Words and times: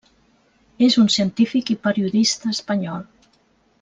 És 0.87 0.95
un 1.03 1.11
científic 1.15 1.69
i 1.75 1.77
periodista 1.85 2.53
espanyol. 2.57 3.05